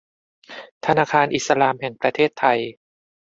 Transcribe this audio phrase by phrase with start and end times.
[0.85, 2.59] ธนาคารอิสลามแห่งประเทศไทย